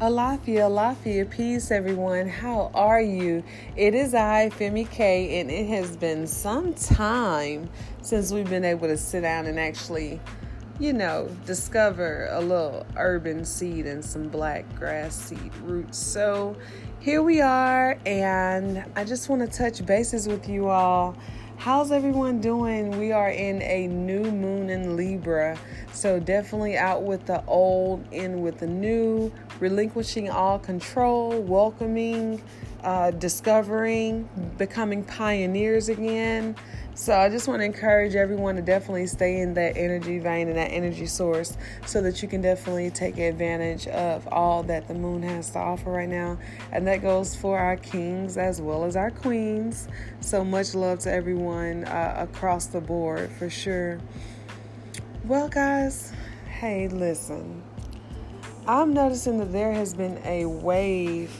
Alafia, 0.00 0.62
Alafia, 0.68 1.24
peace, 1.30 1.70
everyone. 1.70 2.26
How 2.28 2.72
are 2.74 3.00
you? 3.00 3.44
It 3.76 3.94
is 3.94 4.12
I, 4.12 4.50
Femi 4.50 4.90
K, 4.90 5.38
and 5.38 5.48
it 5.48 5.68
has 5.68 5.96
been 5.96 6.26
some 6.26 6.74
time 6.74 7.70
since 8.02 8.32
we've 8.32 8.50
been 8.50 8.64
able 8.64 8.88
to 8.88 8.96
sit 8.96 9.20
down 9.20 9.46
and 9.46 9.58
actually, 9.58 10.20
you 10.80 10.92
know, 10.92 11.28
discover 11.46 12.26
a 12.32 12.40
little 12.40 12.84
urban 12.96 13.44
seed 13.44 13.86
and 13.86 14.04
some 14.04 14.28
black 14.28 14.64
grass 14.74 15.14
seed 15.14 15.54
roots. 15.62 15.96
So 15.96 16.56
here 16.98 17.22
we 17.22 17.40
are, 17.40 17.96
and 18.04 18.84
I 18.96 19.04
just 19.04 19.28
want 19.28 19.48
to 19.48 19.58
touch 19.58 19.86
bases 19.86 20.26
with 20.26 20.48
you 20.48 20.66
all. 20.66 21.16
How's 21.64 21.92
everyone 21.92 22.42
doing? 22.42 22.98
We 22.98 23.12
are 23.12 23.30
in 23.30 23.62
a 23.62 23.86
new 23.86 24.22
moon 24.22 24.68
in 24.68 24.96
Libra, 24.96 25.58
so 25.94 26.20
definitely 26.20 26.76
out 26.76 27.04
with 27.04 27.24
the 27.24 27.42
old, 27.46 28.04
in 28.12 28.42
with 28.42 28.58
the 28.58 28.66
new, 28.66 29.32
relinquishing 29.60 30.28
all 30.28 30.58
control, 30.58 31.40
welcoming, 31.40 32.42
uh, 32.84 33.10
discovering, 33.10 34.28
becoming 34.58 35.02
pioneers 35.04 35.88
again. 35.88 36.54
So 36.94 37.12
I 37.12 37.28
just 37.28 37.48
want 37.48 37.60
to 37.60 37.64
encourage 37.64 38.14
everyone 38.14 38.54
to 38.54 38.62
definitely 38.62 39.08
stay 39.08 39.40
in 39.40 39.54
that 39.54 39.76
energy 39.76 40.20
vein 40.20 40.46
and 40.46 40.56
that 40.56 40.70
energy 40.70 41.06
source 41.06 41.56
so 41.86 42.00
that 42.02 42.22
you 42.22 42.28
can 42.28 42.40
definitely 42.40 42.90
take 42.90 43.18
advantage 43.18 43.88
of 43.88 44.28
all 44.28 44.62
that 44.64 44.86
the 44.86 44.94
moon 44.94 45.22
has 45.22 45.50
to 45.50 45.58
offer 45.58 45.90
right 45.90 46.08
now. 46.08 46.38
And 46.70 46.86
that 46.86 47.02
goes 47.02 47.34
for 47.34 47.58
our 47.58 47.76
kings 47.76 48.36
as 48.36 48.60
well 48.60 48.84
as 48.84 48.94
our 48.94 49.10
queens. 49.10 49.88
So 50.20 50.44
much 50.44 50.74
love 50.74 51.00
to 51.00 51.12
everyone 51.12 51.84
uh, 51.84 52.26
across 52.30 52.66
the 52.66 52.80
board 52.80 53.32
for 53.32 53.50
sure. 53.50 53.98
Well, 55.24 55.48
guys, 55.48 56.12
hey, 56.60 56.86
listen. 56.86 57.62
I'm 58.68 58.94
noticing 58.94 59.38
that 59.38 59.52
there 59.52 59.72
has 59.72 59.94
been 59.94 60.20
a 60.24 60.46
wave 60.46 61.34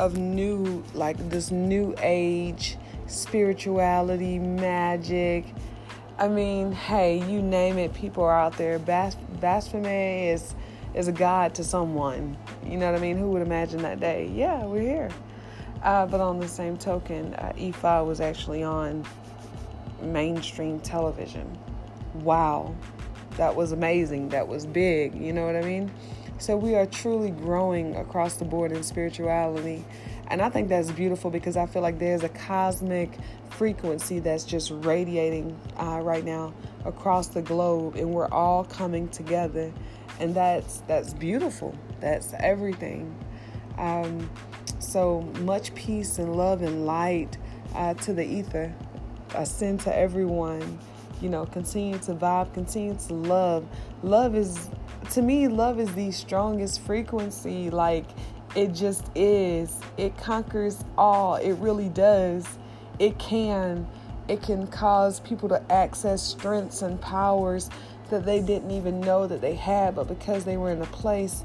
of 0.00 0.16
new, 0.16 0.82
like 0.94 1.16
this 1.28 1.50
new 1.50 1.94
age 2.00 2.78
spirituality, 3.06 4.38
magic. 4.38 5.44
I 6.18 6.26
mean, 6.26 6.72
hey, 6.72 7.22
you 7.30 7.42
name 7.42 7.76
it, 7.76 7.92
people 7.92 8.24
are 8.24 8.38
out 8.38 8.56
there. 8.56 8.78
Bas- 8.78 9.16
blasphemy 9.40 10.28
is 10.28 10.54
is 10.94 11.06
a 11.06 11.12
god 11.12 11.54
to 11.54 11.62
someone. 11.62 12.36
You 12.64 12.78
know 12.78 12.90
what 12.90 12.98
I 12.98 13.02
mean? 13.02 13.18
Who 13.18 13.30
would 13.32 13.42
imagine 13.42 13.82
that 13.82 14.00
day? 14.00 14.30
Yeah, 14.34 14.64
we're 14.64 14.80
here. 14.80 15.10
Uh, 15.82 16.06
but 16.06 16.20
on 16.20 16.40
the 16.40 16.48
same 16.48 16.78
token, 16.78 17.34
uh, 17.34 17.52
Ifa 17.56 18.04
was 18.04 18.20
actually 18.22 18.62
on 18.64 19.04
mainstream 20.00 20.80
television. 20.80 21.46
Wow, 22.14 22.74
that 23.36 23.54
was 23.54 23.72
amazing. 23.72 24.30
That 24.30 24.48
was 24.48 24.64
big. 24.64 25.14
You 25.14 25.34
know 25.34 25.44
what 25.44 25.56
I 25.56 25.62
mean? 25.62 25.90
So 26.40 26.56
we 26.56 26.74
are 26.74 26.86
truly 26.86 27.30
growing 27.30 27.94
across 27.96 28.36
the 28.36 28.46
board 28.46 28.72
in 28.72 28.82
spirituality. 28.82 29.84
And 30.28 30.40
I 30.40 30.48
think 30.48 30.70
that's 30.70 30.90
beautiful 30.90 31.30
because 31.30 31.58
I 31.58 31.66
feel 31.66 31.82
like 31.82 31.98
there's 31.98 32.22
a 32.22 32.30
cosmic 32.30 33.10
frequency 33.50 34.20
that's 34.20 34.44
just 34.44 34.70
radiating 34.70 35.54
uh, 35.76 36.00
right 36.02 36.24
now 36.24 36.54
across 36.86 37.26
the 37.26 37.42
globe, 37.42 37.96
and 37.96 38.10
we're 38.10 38.30
all 38.30 38.64
coming 38.64 39.08
together, 39.08 39.70
and 40.18 40.34
that's 40.34 40.78
that's 40.86 41.12
beautiful. 41.12 41.74
That's 42.00 42.32
everything. 42.38 43.14
Um, 43.76 44.30
so 44.78 45.20
much 45.40 45.74
peace 45.74 46.18
and 46.18 46.36
love 46.36 46.62
and 46.62 46.86
light 46.86 47.36
uh, 47.74 47.94
to 47.94 48.14
the 48.14 48.24
ether. 48.24 48.72
I 49.34 49.44
send 49.44 49.80
to 49.80 49.94
everyone. 49.94 50.78
You 51.20 51.28
know, 51.28 51.44
continue 51.44 51.98
to 51.98 52.14
vibe, 52.14 52.54
continue 52.54 52.96
to 53.08 53.12
love. 53.12 53.66
Love 54.02 54.34
is, 54.34 54.70
to 55.10 55.22
me, 55.22 55.48
love 55.48 55.80
is 55.80 55.92
the 55.94 56.10
strongest 56.10 56.80
frequency. 56.82 57.70
Like 57.70 58.06
it 58.54 58.68
just 58.68 59.10
is. 59.14 59.78
It 59.96 60.16
conquers 60.16 60.84
all. 60.98 61.36
It 61.36 61.54
really 61.54 61.88
does. 61.88 62.46
It 62.98 63.18
can. 63.18 63.86
It 64.28 64.42
can 64.42 64.66
cause 64.68 65.20
people 65.20 65.48
to 65.48 65.72
access 65.72 66.22
strengths 66.22 66.82
and 66.82 67.00
powers 67.00 67.68
that 68.10 68.24
they 68.24 68.40
didn't 68.40 68.70
even 68.70 69.00
know 69.00 69.26
that 69.26 69.40
they 69.40 69.54
had, 69.54 69.94
but 69.94 70.08
because 70.08 70.44
they 70.44 70.56
were 70.56 70.70
in 70.70 70.82
a 70.82 70.86
place 70.86 71.44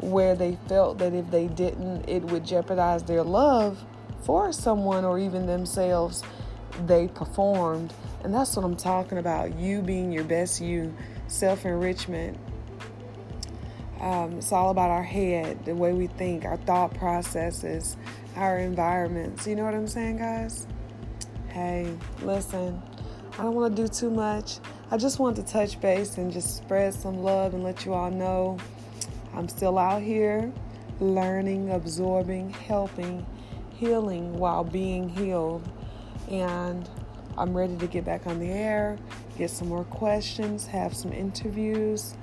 where 0.00 0.34
they 0.34 0.58
felt 0.66 0.98
that 0.98 1.14
if 1.14 1.30
they 1.30 1.46
didn't, 1.48 2.08
it 2.08 2.22
would 2.24 2.44
jeopardize 2.44 3.02
their 3.02 3.22
love 3.22 3.84
for 4.22 4.52
someone 4.52 5.04
or 5.04 5.18
even 5.18 5.46
themselves, 5.46 6.22
they 6.86 7.08
performed. 7.08 7.92
And 8.24 8.34
that's 8.34 8.56
what 8.56 8.64
I'm 8.64 8.76
talking 8.76 9.18
about 9.18 9.56
you 9.56 9.82
being 9.82 10.12
your 10.12 10.24
best 10.24 10.60
you, 10.60 10.94
self 11.28 11.64
enrichment, 11.64 12.38
um, 14.02 14.34
it's 14.34 14.52
all 14.52 14.70
about 14.70 14.90
our 14.90 15.02
head, 15.02 15.64
the 15.64 15.74
way 15.74 15.92
we 15.92 16.08
think, 16.08 16.44
our 16.44 16.58
thought 16.58 16.92
processes, 16.94 17.96
our 18.36 18.58
environments. 18.58 19.46
You 19.46 19.56
know 19.56 19.64
what 19.64 19.74
I'm 19.74 19.88
saying, 19.88 20.18
guys? 20.18 20.66
Hey, 21.48 21.90
listen, 22.20 22.82
I 23.38 23.42
don't 23.42 23.54
want 23.54 23.74
to 23.74 23.82
do 23.82 23.88
too 23.88 24.10
much. 24.10 24.58
I 24.90 24.98
just 24.98 25.18
want 25.18 25.36
to 25.36 25.42
touch 25.42 25.80
base 25.80 26.18
and 26.18 26.30
just 26.30 26.58
spread 26.58 26.92
some 26.92 27.22
love 27.22 27.54
and 27.54 27.62
let 27.62 27.86
you 27.86 27.94
all 27.94 28.10
know 28.10 28.58
I'm 29.34 29.48
still 29.48 29.78
out 29.78 30.02
here 30.02 30.52
learning, 31.00 31.70
absorbing, 31.70 32.50
helping, 32.50 33.26
healing 33.74 34.38
while 34.38 34.64
being 34.64 35.08
healed. 35.08 35.68
And 36.30 36.88
I'm 37.36 37.56
ready 37.56 37.76
to 37.76 37.86
get 37.86 38.04
back 38.04 38.26
on 38.26 38.38
the 38.38 38.50
air, 38.50 38.98
get 39.36 39.50
some 39.50 39.68
more 39.68 39.84
questions, 39.84 40.66
have 40.66 40.94
some 40.94 41.12
interviews. 41.12 42.14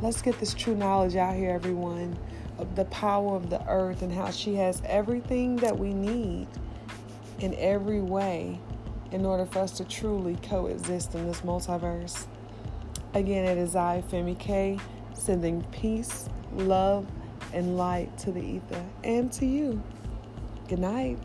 Let's 0.00 0.22
get 0.22 0.38
this 0.38 0.54
true 0.54 0.76
knowledge 0.76 1.16
out 1.16 1.34
here, 1.34 1.50
everyone, 1.50 2.16
of 2.56 2.76
the 2.76 2.84
power 2.84 3.34
of 3.34 3.50
the 3.50 3.60
earth 3.68 4.02
and 4.02 4.12
how 4.12 4.30
she 4.30 4.54
has 4.54 4.80
everything 4.86 5.56
that 5.56 5.76
we 5.76 5.92
need 5.92 6.46
in 7.40 7.52
every 7.58 8.00
way 8.00 8.60
in 9.10 9.26
order 9.26 9.44
for 9.44 9.58
us 9.58 9.72
to 9.72 9.84
truly 9.84 10.36
coexist 10.42 11.16
in 11.16 11.26
this 11.26 11.40
multiverse. 11.40 12.26
Again, 13.14 13.44
it 13.44 13.58
is 13.58 13.74
I, 13.74 14.04
Femi 14.08 14.38
K, 14.38 14.78
sending 15.14 15.64
peace, 15.72 16.28
love, 16.52 17.04
and 17.52 17.76
light 17.76 18.16
to 18.18 18.30
the 18.30 18.40
ether 18.40 18.84
and 19.02 19.32
to 19.32 19.46
you. 19.46 19.82
Good 20.68 20.78
night. 20.78 21.18